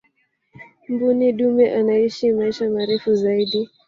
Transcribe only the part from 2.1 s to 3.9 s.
maisha marefu zaidi